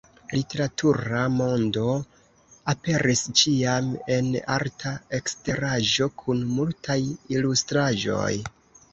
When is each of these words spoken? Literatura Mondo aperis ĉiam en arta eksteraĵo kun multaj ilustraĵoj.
Literatura 0.33 1.17
Mondo 1.39 1.89
aperis 2.73 3.21
ĉiam 3.41 3.91
en 4.15 4.29
arta 4.53 4.93
eksteraĵo 5.17 6.07
kun 6.23 6.41
multaj 6.55 6.97
ilustraĵoj. 7.35 8.31